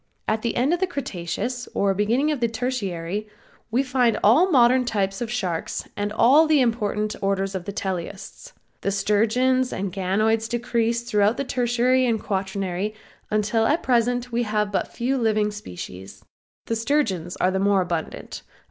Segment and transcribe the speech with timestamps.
[0.27, 3.27] At the end of the Cretaceous or beginning of the Tertiary
[3.69, 7.53] we find all of our modern types of sharks and all of the important orders
[7.53, 8.53] of teleosts.
[8.81, 12.95] The sturgeons and ganoids decreased throughout the Tertiary or Quaternary
[13.29, 16.25] until at present we have but few living species.
[16.65, 18.41] The sturgeons are the more abundant.